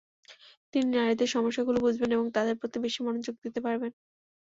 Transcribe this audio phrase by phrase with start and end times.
[0.73, 3.91] তিনি নারীদের সমস্যাগুলো বুঝবেন এবং তাঁদের প্রতি বেশি মনোযোগ দিতে পারবেন।